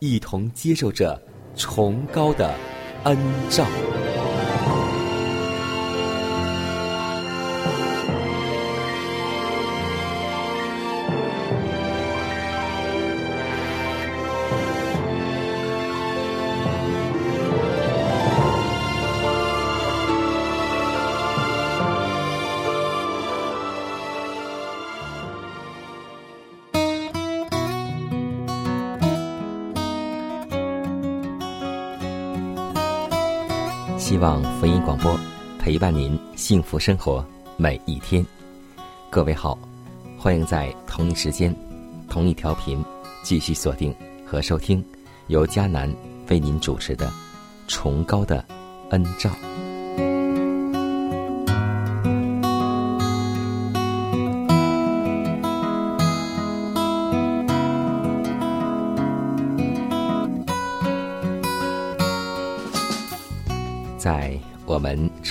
[0.00, 1.20] 一同接受着
[1.54, 2.54] 崇高的
[3.04, 3.16] 恩
[3.50, 3.66] 照。
[34.10, 35.16] 希望福音广播
[35.60, 37.24] 陪伴您幸福生活
[37.56, 38.26] 每一天。
[39.08, 39.56] 各位好，
[40.18, 41.54] 欢迎在同一时间、
[42.08, 42.84] 同一调频
[43.22, 43.94] 继续锁定
[44.26, 44.84] 和收听
[45.28, 45.88] 由迦南
[46.28, 47.06] 为您主持的
[47.68, 48.44] 《崇高的
[48.90, 49.30] 恩照》。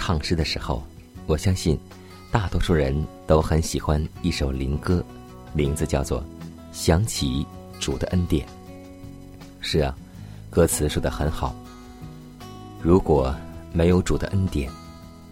[0.10, 0.82] 唱诗的时候，
[1.28, 1.80] 我相信
[2.32, 5.06] 大多数人都很喜欢一首灵歌，
[5.54, 6.20] 名字叫做
[6.72, 7.46] 《想起
[7.80, 8.44] 主的恩典》。
[9.62, 9.96] 是啊，
[10.50, 11.56] 歌词说的很好。
[12.82, 13.32] 如果
[13.72, 14.68] 没有主的恩典，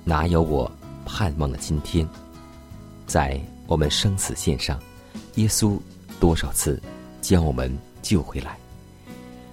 [0.04, 0.72] 哪有我
[1.08, 2.08] 盼望的今天？
[3.08, 4.80] 在我们生死线上，
[5.38, 5.76] 耶稣
[6.20, 6.80] 多少次
[7.20, 8.56] 将我们救回来？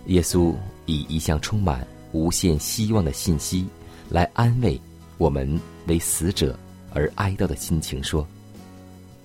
[0.09, 0.55] 耶稣
[0.85, 3.67] 以一项充满无限希望的信息
[4.11, 4.79] 来安慰
[5.19, 6.59] 我们为死者
[6.93, 8.27] 而哀悼的心情，说：“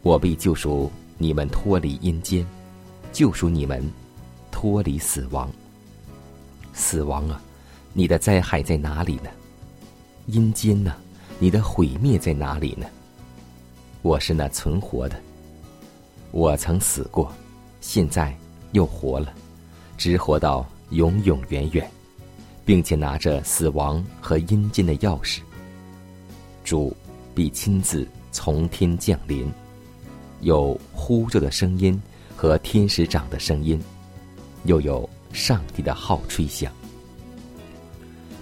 [0.04, 2.46] 我必救赎你们脱离阴间，
[3.12, 3.84] 救赎你们
[4.52, 5.52] 脱离死亡。
[6.74, 7.42] 死亡啊，
[7.94, 9.30] 你的灾害在哪里呢？
[10.28, 10.96] 阴间呢，
[11.40, 12.86] 你的毁灭在哪里呢？
[14.02, 15.16] 我是那存活的，
[16.32, 17.34] 我曾死过，
[17.82, 18.36] 现在
[18.72, 19.34] 又活了，
[19.98, 21.90] 直活到永永远远。”
[22.66, 25.40] 并且拿着死亡和阴间的钥匙，
[26.70, 26.96] 主
[27.34, 29.52] 必亲自从天降临，
[30.42, 32.00] 有呼救的声音
[32.36, 33.82] 和天使长的声音，
[34.66, 36.72] 又有上帝的号吹响。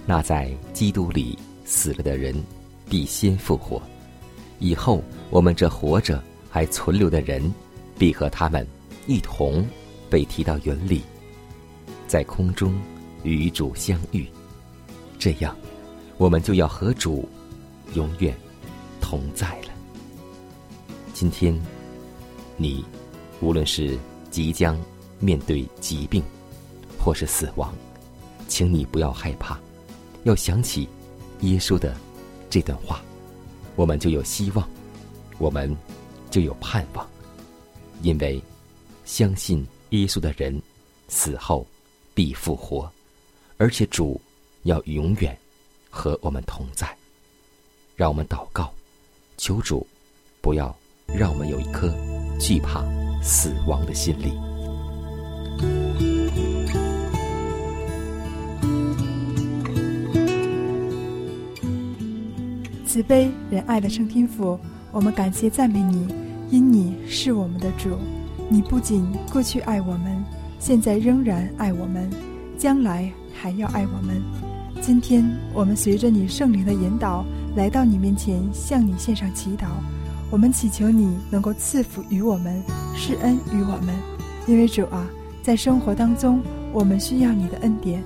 [0.04, 2.34] 那在基督里死了的人，
[2.90, 3.80] 必先复活；
[4.58, 7.50] 以后我们这活着还存留的人，
[7.98, 8.66] 必和他们
[9.06, 9.66] 一同
[10.10, 11.00] 被提到云里，
[12.06, 12.78] 在空中。
[13.24, 14.26] 与主相遇，
[15.18, 15.56] 这样，
[16.18, 17.28] 我们就要和主
[17.94, 18.36] 永远
[19.00, 19.68] 同在了。
[21.14, 21.58] 今天，
[22.56, 22.84] 你
[23.40, 23.98] 无论是
[24.30, 24.78] 即将
[25.18, 26.22] 面对疾病，
[26.98, 27.74] 或是死亡，
[28.46, 29.58] 请你不要害怕，
[30.24, 30.88] 要想起
[31.40, 31.96] 耶稣的
[32.50, 33.02] 这段话，
[33.76, 34.68] 我们就有希望，
[35.38, 35.76] 我们
[36.30, 37.08] 就有盼望，
[38.02, 38.42] 因为
[39.04, 40.60] 相信耶稣的人，
[41.08, 41.66] 死后
[42.14, 42.90] 必复活。
[43.56, 44.20] 而且主
[44.62, 45.36] 要永远
[45.90, 46.96] 和我们同在，
[47.98, 48.70] 让我们祷告，
[49.36, 49.84] 求主
[50.40, 50.72] 不要
[51.08, 51.92] 让我们有一颗
[52.38, 52.84] 惧怕
[53.20, 54.30] 死亡的心理。
[62.86, 64.56] 慈悲仁爱的圣天父，
[64.92, 66.06] 我们感谢赞美你，
[66.52, 67.98] 因你是我们的主，
[68.48, 70.24] 你不仅过去爱我们，
[70.60, 72.08] 现在仍然爱我们，
[72.56, 73.12] 将来。
[73.40, 74.20] 还要爱我们。
[74.82, 75.24] 今天
[75.54, 77.24] 我们随着你圣灵的引导，
[77.58, 79.66] 来到你面前，向你献上祈祷。
[80.30, 82.62] 我们祈求你能够赐福于我们，
[82.94, 83.92] 施恩于我们。
[84.46, 85.04] 因为主啊，
[85.42, 86.40] 在生活当中，
[86.72, 88.00] 我们需要你的恩典。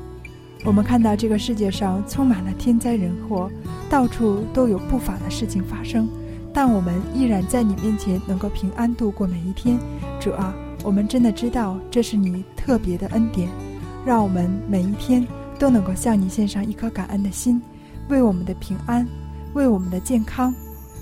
[0.65, 3.51] 我们看到这个世界上充满了天灾人祸，
[3.91, 6.09] 到处都有不法的事情发生，
[6.55, 9.79] 但我们依然在你面前能够平安度过每一天。
[10.19, 13.51] 主啊，我们真的知道这是你特别的恩典，
[14.03, 15.27] 让我们每一天
[15.59, 17.61] 都能够向你献上一颗感恩的心，
[18.09, 19.07] 为我们的平安，
[19.55, 20.55] 为我们的健康，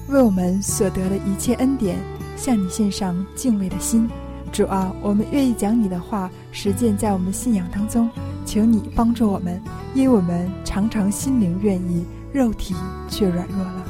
[0.09, 1.99] 为我们所得的一切恩典，
[2.37, 4.09] 向你献上敬畏的心。
[4.53, 8.11] 主啊，我们愿意将你的话实践在我们信仰当中，
[8.45, 9.61] 请你帮助我们，
[9.95, 12.75] 因为我们常常心灵愿意，肉体
[13.09, 13.85] 却软弱了。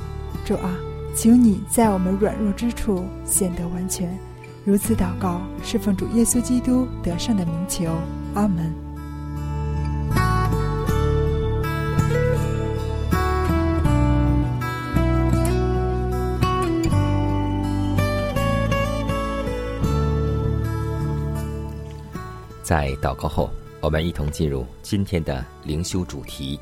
[0.45, 0.77] 主啊，
[1.15, 4.15] 请你在我们软弱之处显得完全。
[4.63, 7.87] 如此祷告，是奉主耶稣基督得胜的名求。
[8.35, 8.90] 阿门。
[22.71, 23.51] 在祷告后，
[23.81, 26.57] 我们一同进入今天的灵修主题，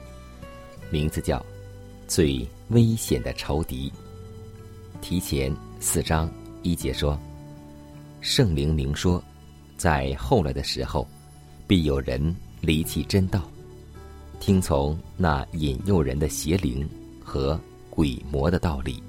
[0.88, 1.44] 名字叫
[2.08, 3.92] “最危险的仇敌”。
[5.02, 6.26] 提前四章
[6.62, 7.20] 一节说
[8.22, 9.22] ：“圣灵明说，
[9.76, 11.06] 在后来的时候，
[11.66, 13.42] 必有人离弃真道，
[14.40, 16.88] 听从那引诱人的邪灵
[17.22, 17.60] 和
[17.90, 19.02] 鬼魔的道理。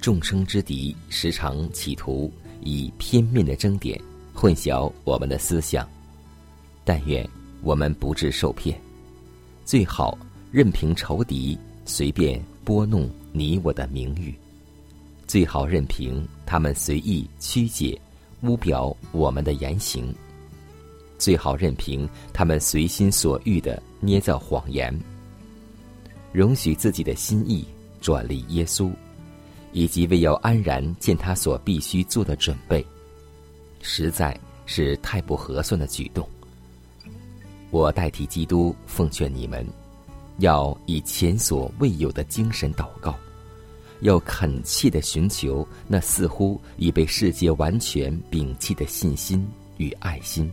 [0.00, 2.32] 众生之敌时常企图
[2.62, 4.00] 以片面的争点。”
[4.34, 5.88] 混淆我们的思想，
[6.84, 7.28] 但愿
[7.62, 8.80] 我们不致受骗。
[9.64, 10.18] 最好
[10.50, 14.34] 任凭仇敌随便拨弄你我的名誉，
[15.26, 18.00] 最好任凭他们随意曲解、
[18.42, 20.12] 污表我们的言行。
[21.18, 24.98] 最好任凭他们随心所欲的捏造谎言，
[26.32, 27.64] 容许自己的心意
[28.00, 28.90] 转离耶稣，
[29.72, 32.84] 以及为要安然见他所必须做的准备。
[33.80, 36.28] 实在是太不合算的举动。
[37.70, 39.66] 我代替基督奉劝你们，
[40.38, 43.14] 要以前所未有的精神祷告，
[44.00, 49.46] 要恳切的寻求那似乎已被世界完全摒弃的信心
[49.76, 50.52] 与爱心，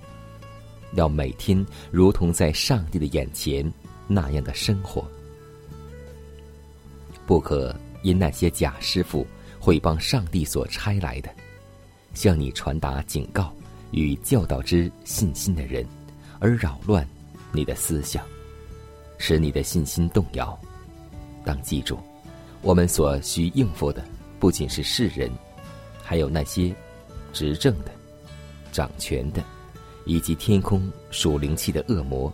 [0.93, 3.71] 要每天如同在上帝的眼前
[4.07, 5.05] 那样的生活，
[7.25, 9.25] 不可因那些假师傅
[9.59, 11.29] 会帮上帝所差来的。
[12.17, 13.53] 向你传达警告
[13.91, 15.85] 与教导之信心的人，
[16.39, 17.07] 而扰乱
[17.51, 18.25] 你的思想，
[19.19, 20.57] 使你的信心动摇。
[21.45, 21.99] 当记住，
[22.63, 24.03] 我们所需应付的
[24.39, 25.29] 不仅是世人，
[26.01, 26.73] 还有那些
[27.31, 27.91] 执政的、
[28.71, 29.43] 掌权的，
[30.05, 32.33] 以及天空属灵气的恶魔。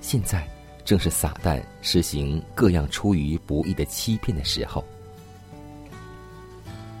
[0.00, 0.48] 现在
[0.82, 4.82] 正是撒旦实行各样出于不义的欺骗的时候，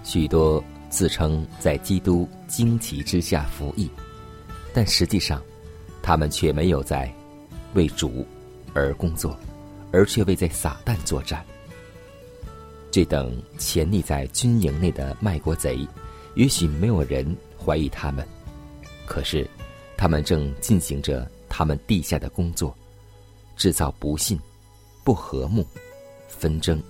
[0.04, 0.62] 许多。
[0.90, 3.90] 自称在基督旌旗之下服役，
[4.72, 5.42] 但实际上，
[6.02, 7.12] 他们却没有在
[7.74, 8.26] 为主
[8.72, 9.38] 而工作，
[9.92, 11.44] 而却为在撒旦作战。
[12.90, 15.86] 这等潜匿在军营内的卖国贼，
[16.34, 18.26] 也许没有人怀疑他们，
[19.06, 19.48] 可是，
[19.96, 22.74] 他们正进行着他们地下的工作，
[23.56, 24.40] 制造不信、
[25.04, 25.66] 不和睦、
[26.28, 26.82] 纷争。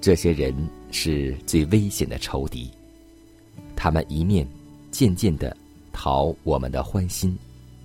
[0.00, 0.54] 这些人。
[0.92, 2.70] 是最危险的仇敌，
[3.74, 4.46] 他们一面
[4.90, 5.56] 渐渐的
[5.90, 7.36] 讨我们的欢心，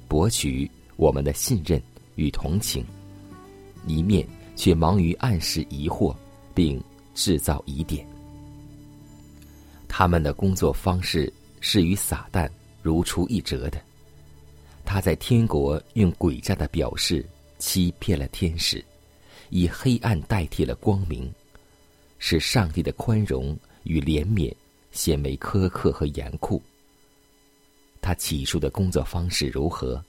[0.08, 1.82] 博取我们的信任
[2.16, 2.86] 与同情，
[3.88, 6.16] 一面却忙于暗示疑惑，
[6.54, 6.84] 并
[7.16, 8.06] 制造疑点。
[9.88, 11.32] 他们的工作方式
[11.62, 12.48] 是与撒旦
[12.84, 13.82] 如出一辙的，
[14.86, 17.26] 他在天国用诡诈的表示
[17.58, 18.84] 欺骗了天使，
[19.50, 21.34] 以黑暗代替了光明。
[22.20, 24.54] 使上帝的宽容与怜悯
[24.92, 26.62] 显为苛刻和严酷。
[28.02, 30.04] 他起初的工作方式如何，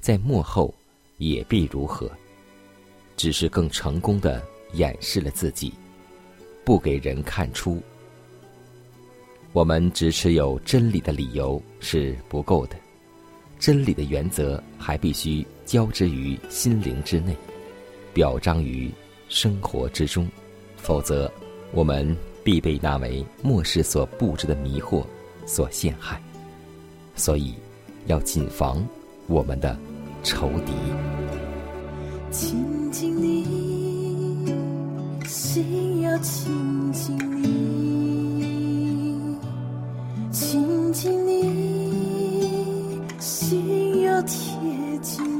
[0.00, 0.74] 在幕后
[1.18, 2.10] 也必如何，
[3.16, 5.72] 只是更成功的掩饰了自己，
[6.64, 7.80] 不给人看出。
[9.52, 12.76] 我们只持有真理的理由是不够的，
[13.58, 17.36] 真理的原则还必须交织于心灵之内，
[18.12, 18.90] 表彰于
[19.28, 20.28] 生活之中，
[20.76, 21.32] 否则。
[21.74, 25.04] 我们必被那为末世所布置的迷惑
[25.44, 26.22] 所陷害，
[27.16, 27.52] 所以
[28.06, 28.86] 要谨防
[29.26, 29.76] 我们的
[30.22, 30.72] 仇敌。
[32.30, 34.54] 亲近你，
[35.26, 39.36] 心要亲近你，
[40.30, 44.38] 亲近你，心要贴
[45.02, 45.33] 近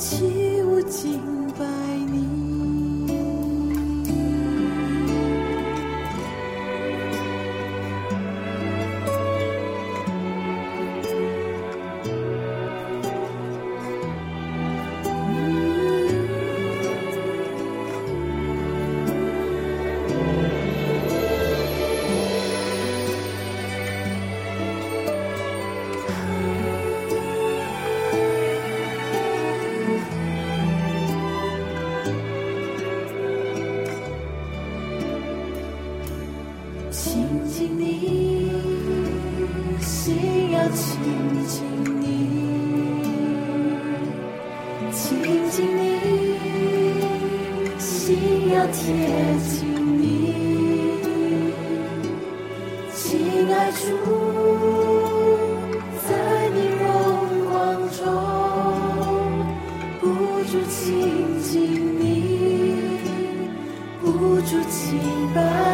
[0.00, 1.39] 起舞尽
[53.90, 53.98] 住，
[56.06, 56.08] 在
[56.54, 56.84] 你荣
[57.48, 57.54] 光
[57.90, 57.98] 中，
[60.00, 60.04] 不
[60.44, 61.50] 住亲近
[61.98, 63.00] 你，
[64.00, 64.06] 不
[64.42, 64.98] 住亲
[65.34, 65.69] 近。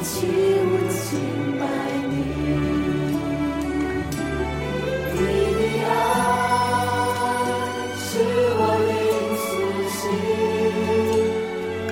[0.00, 1.06] 起舞敬
[1.58, 1.62] 拜
[2.08, 2.12] 你。
[5.14, 5.16] 你
[5.58, 5.90] 的爱
[7.98, 8.08] 是
[8.58, 8.90] 我的
[9.44, 9.48] 苏
[9.98, 10.00] 醒，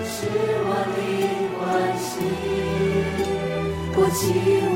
[0.06, 0.16] 是
[0.68, 0.98] 我的
[1.58, 1.60] 欢
[1.98, 2.06] 喜，
[3.96, 4.18] 我起
[4.72, 4.75] 舞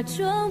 [0.00, 0.49] 假装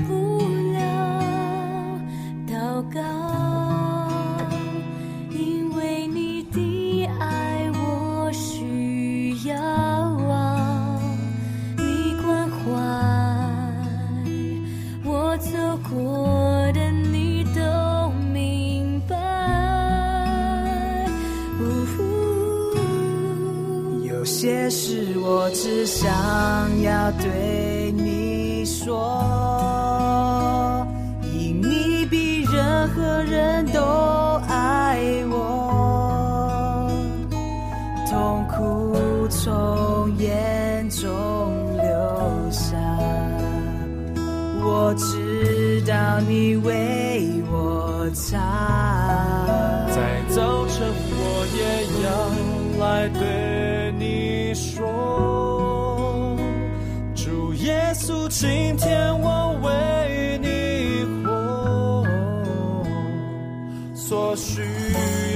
[64.29, 64.61] 所需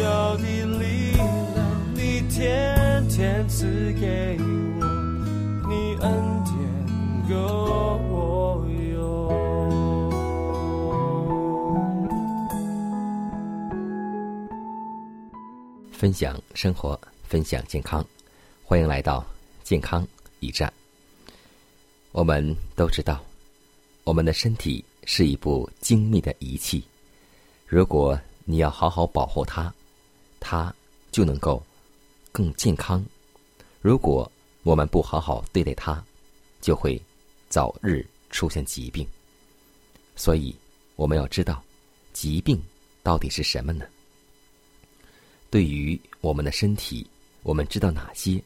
[0.03, 1.25] 要你力量，
[1.95, 4.86] 你天天赐给我，
[5.67, 6.53] 你恩典
[7.27, 7.36] 够
[8.12, 9.01] 我用。
[15.91, 18.06] 分享生活，分享健康，
[18.63, 19.25] 欢迎来到
[19.63, 20.08] 健康
[20.39, 20.71] 驿站。
[22.12, 23.19] 我们都知道，
[24.03, 26.84] 我们的身体是一部精密的仪器，
[27.65, 29.73] 如果你要好好保护它，
[30.39, 30.73] 它
[31.12, 31.63] 就能够
[32.32, 33.01] 更健康；
[33.82, 34.29] 如果
[34.63, 36.03] 我们不好好对待它，
[36.62, 37.01] 就会
[37.49, 39.08] 早日出现疾病。
[40.15, 40.56] 所以，
[40.95, 41.63] 我们要知道，
[42.12, 42.62] 疾病
[43.01, 43.86] 到底是什么呢？
[45.49, 47.06] 对于我们的身体，
[47.43, 48.41] 我们知道哪些？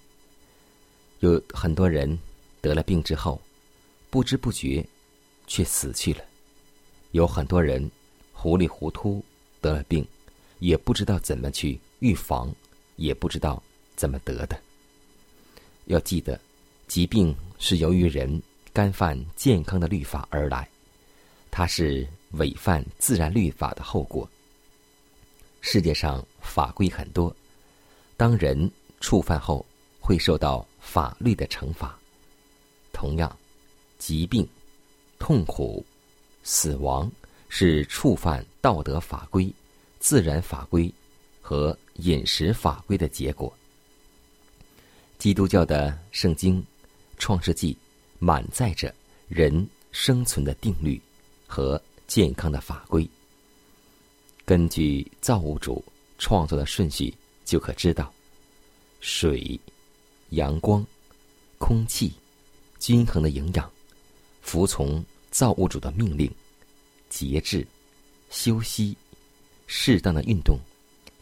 [1.22, 2.18] 有很多人
[2.62, 3.42] 得了病之后，
[4.10, 4.86] 不知不觉
[5.48, 6.22] 却死去了；
[7.12, 7.90] 有很多人
[8.34, 9.24] 糊里糊涂
[9.68, 10.08] 得了病，
[10.60, 12.54] 也不知道怎么去预防，
[12.96, 13.62] 也不知道
[13.98, 14.58] 怎么得的。
[15.88, 16.40] 要记得，
[16.88, 20.66] 疾病是由于人干犯健康的律法而来，
[21.52, 24.28] 它是违犯自然律法的后果。
[25.60, 27.36] 世界上法规很多，
[28.16, 29.66] 当人触犯后，
[30.00, 32.00] 会受到法律的惩罚。
[32.94, 33.38] 同样，
[34.00, 34.48] 疾病、
[35.20, 35.86] 痛苦、
[36.42, 37.12] 死亡
[37.60, 39.52] 是触犯道德法规、
[40.00, 40.94] 自然法规
[41.42, 43.52] 和饮食法规的结果。
[45.18, 46.62] 基督教的圣经
[47.18, 47.74] 《创世纪》
[48.20, 48.94] 满载着
[49.28, 51.02] 人生存的定律
[51.48, 53.10] 和健康的法规。
[54.46, 55.84] 根据造物主
[56.20, 57.12] 创作的顺序，
[57.44, 58.14] 就可知道，
[59.00, 59.60] 水、
[60.30, 60.86] 阳光、
[61.58, 62.14] 空气、
[62.78, 63.68] 均衡的营养、
[64.44, 66.32] 服从造物主的命令、
[67.10, 67.66] 节制、
[68.30, 68.96] 休息、
[69.66, 70.60] 适当的运动，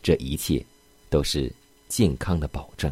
[0.01, 0.63] 这一切
[1.09, 1.51] 都是
[1.87, 2.91] 健康的保证。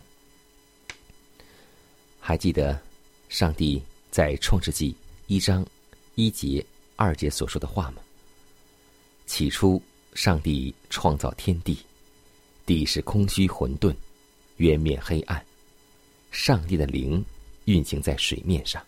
[2.19, 2.79] 还记得
[3.29, 4.95] 上帝在创世纪
[5.27, 5.65] 一章
[6.15, 8.01] 一节、二节所说的话吗？
[9.25, 9.81] 起初。
[10.15, 11.75] 上帝创造天地，
[12.67, 13.95] 地是空虚混沌，
[14.57, 15.43] 渊面黑暗。
[16.29, 17.25] 上帝的灵
[17.65, 18.79] 运行在水面上。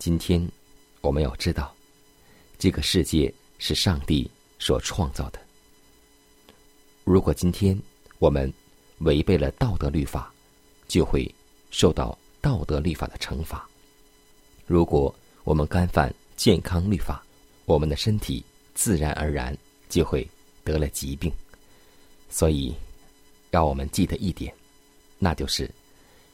[0.00, 0.44] 今天
[1.00, 1.72] 我们要知道，
[2.60, 5.40] 这个世界是上帝所创造的。
[7.02, 7.76] 如果今天
[8.18, 8.52] 我们
[8.98, 10.32] 违背了道德律法，
[10.86, 11.28] 就会
[11.72, 13.58] 受到道德律法的惩罚；
[14.66, 17.24] 如果我们干犯健康律法，
[17.64, 18.44] 我们的身体
[18.74, 19.56] 自然而然。
[19.88, 20.24] 就会
[20.62, 21.32] 得了疾病，
[22.30, 22.72] 所以
[23.50, 24.54] 让我们记得一点，
[25.18, 25.68] 那就是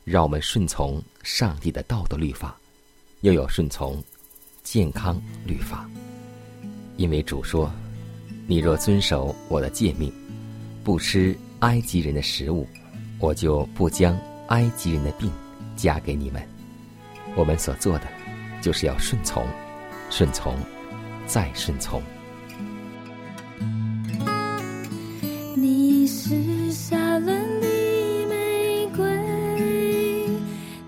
[0.05, 2.55] 让我们顺从上帝的道德律法，
[3.23, 4.05] 又要顺从
[4.63, 5.89] 健康律法。
[6.97, 7.71] 因为主说
[8.49, 10.13] ：“你若遵守我的诫命，
[10.83, 12.67] 不吃埃及人的食物，
[13.19, 15.31] 我就不将埃及人的病
[15.77, 16.43] 加给你们。
[17.35, 18.07] 我们所做的，
[18.63, 19.47] 就是要顺从，
[20.11, 20.57] 顺从，
[21.27, 22.01] 再顺从。
[25.55, 27.67] 你是沙伦的
[28.29, 29.05] 玫瑰，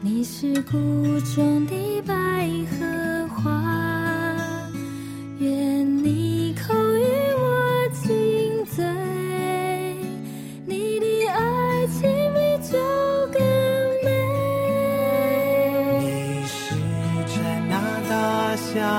[0.01, 1.75] 你是谷中的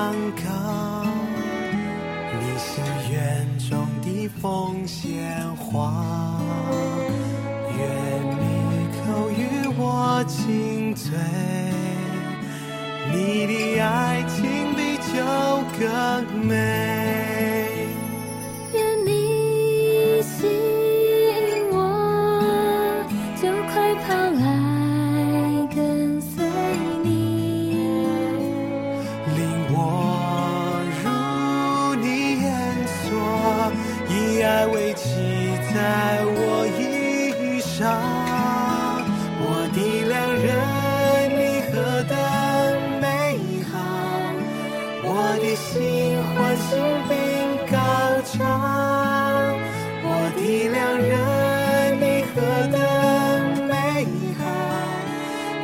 [0.10, 1.06] 香港，
[2.34, 2.82] 你是
[3.13, 6.41] 园中的凤仙花，
[7.78, 7.80] 愿
[8.41, 8.43] 你
[9.06, 11.12] 口与我亲嘴，
[13.13, 15.13] 你的爱情比酒
[15.80, 15.86] 更
[16.43, 16.79] 美。
[48.38, 49.58] 高涨。
[50.04, 50.39] 我的
[50.70, 52.36] 良人，你何
[52.72, 52.78] 等
[53.68, 53.74] 美
[54.38, 54.42] 好！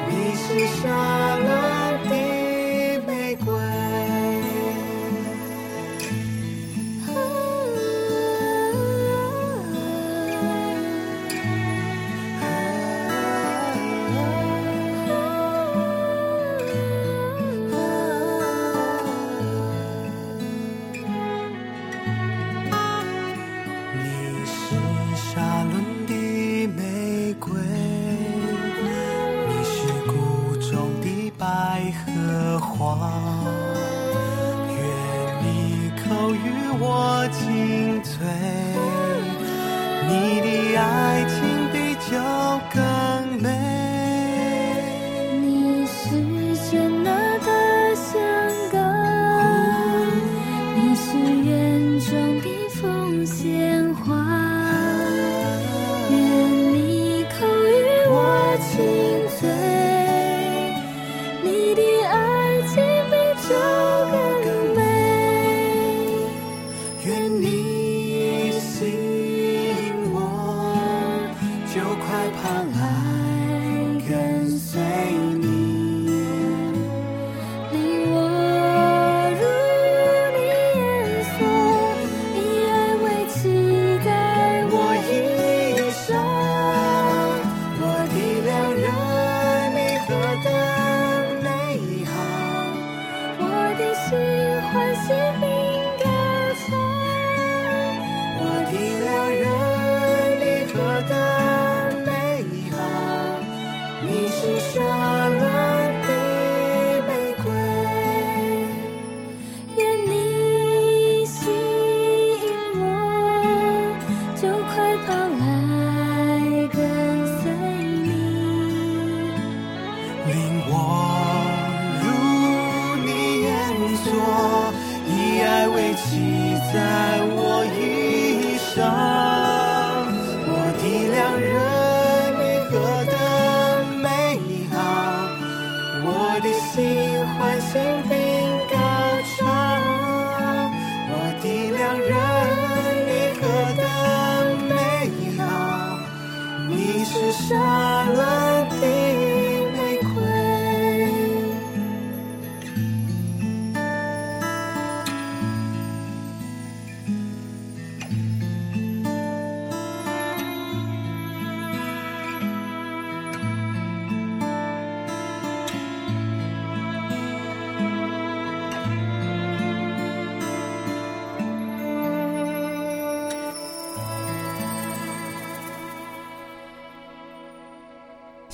[0.10, 0.48] 你是
[0.82, 0.84] 沙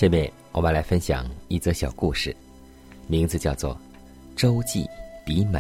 [0.02, 2.36] 下面我们来分享一则小故事，
[3.06, 3.76] 名字叫做
[4.36, 4.84] 《周记
[5.24, 5.60] 比美》。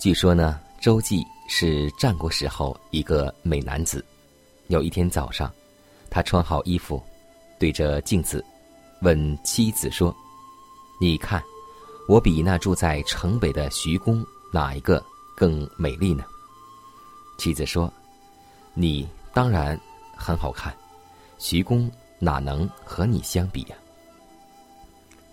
[0.00, 4.04] 据说呢，周记是战国时候一个美男子。
[4.66, 5.48] 有一天早上，
[6.10, 7.00] 他穿好衣服，
[7.56, 8.44] 对着镜子
[9.00, 10.12] 问妻子说
[11.00, 11.40] ：“你看，
[12.08, 15.00] 我比那住在城北的徐公哪一个
[15.36, 16.24] 更美丽呢？”
[17.38, 17.88] 妻子说
[18.74, 19.78] ：“你当然
[20.16, 20.74] 很好看，
[21.38, 21.88] 徐公
[22.24, 23.76] 哪能和你相比呀？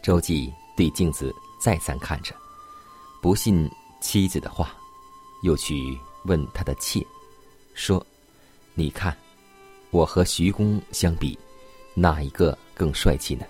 [0.04, 2.36] 周记对镜子再三看着，
[3.21, 3.69] 不信
[4.01, 4.75] 妻子的话，
[5.41, 7.01] 又去问他的妾，
[7.73, 8.06] 说
[8.75, 9.15] ：“你看，
[9.89, 11.39] 我和徐公相比，
[11.93, 13.45] 哪一个更帅气呢？”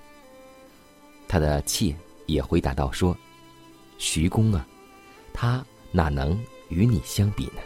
[1.27, 1.95] 他的妾
[2.27, 3.17] 也回答道：“说，
[3.97, 4.67] 徐公啊，
[5.34, 7.62] 他哪能与你相比呢？”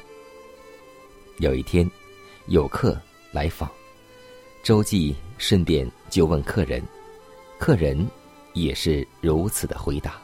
[1.40, 1.90] 有一天，
[2.48, 2.98] 有客
[3.34, 3.70] 来访，
[4.65, 6.82] 周记顺便就问客人，
[7.60, 8.04] 客人。
[8.54, 10.15] 也是如此的回答。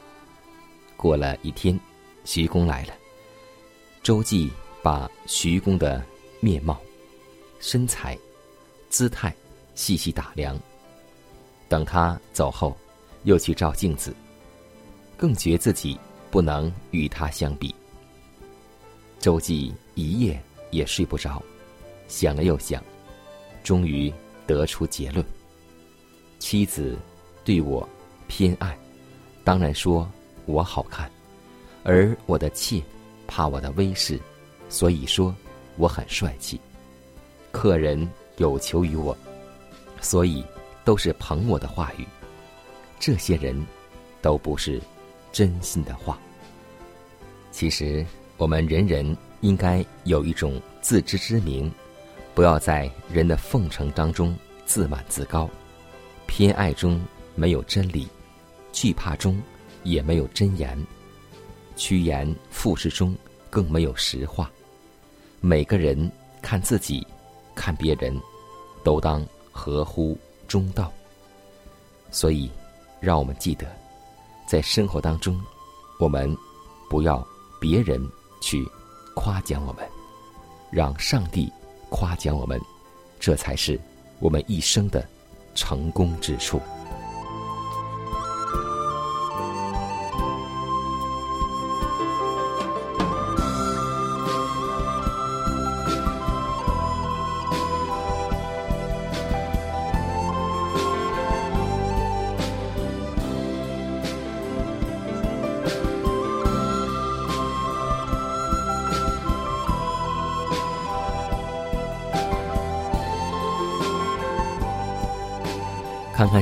[0.95, 1.77] 过了一天，
[2.23, 2.93] 徐公来了。
[4.01, 4.49] 周记
[4.81, 6.01] 把徐公的
[6.39, 6.81] 面貌、
[7.59, 8.17] 身材、
[8.89, 9.35] 姿态
[9.75, 10.57] 细细打量。
[11.67, 12.75] 等他走后，
[13.25, 14.15] 又去照镜子，
[15.17, 15.99] 更觉自己
[16.31, 17.75] 不能与他相比。
[19.19, 21.43] 周记一夜也睡不着，
[22.07, 22.81] 想了又想，
[23.61, 24.11] 终于
[24.53, 25.25] 得出结论：
[26.39, 26.97] 妻子
[27.43, 27.87] 对我。
[28.33, 28.79] 偏爱，
[29.43, 30.09] 当然说
[30.45, 31.11] 我好看，
[31.83, 32.81] 而我的妾
[33.27, 34.17] 怕我的威势，
[34.69, 35.35] 所以说
[35.75, 36.57] 我很帅气。
[37.51, 39.17] 客人有求于我，
[39.99, 40.41] 所以
[40.85, 42.07] 都是捧我的话语。
[43.01, 43.53] 这些人
[44.21, 44.79] 都不是
[45.33, 46.17] 真心的话。
[47.51, 48.05] 其实
[48.37, 51.69] 我们人人应该有一种自知之明，
[52.33, 55.49] 不要在人的奉承当中自满自高，
[56.27, 57.01] 偏爱中
[57.35, 58.07] 没有真理。
[58.71, 59.41] 惧怕中
[59.83, 60.81] 也没有真言，
[61.75, 63.13] 趋炎附势中
[63.49, 64.49] 更没有实话。
[65.41, 66.09] 每个人
[66.41, 67.05] 看自己，
[67.53, 68.17] 看别人，
[68.81, 70.17] 都当合乎
[70.47, 70.91] 中道。
[72.11, 72.49] 所以，
[73.01, 73.67] 让我们记得，
[74.47, 75.37] 在生活当中，
[75.99, 76.33] 我们
[76.89, 77.25] 不要
[77.59, 78.01] 别人
[78.41, 78.65] 去
[79.15, 79.85] 夸奖我们，
[80.71, 81.51] 让上帝
[81.91, 82.59] 夸奖我们，
[83.19, 83.79] 这才是
[84.17, 85.05] 我们一生的
[85.53, 86.59] 成功之处。